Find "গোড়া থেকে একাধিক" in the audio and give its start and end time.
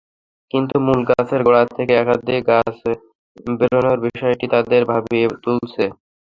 1.43-2.41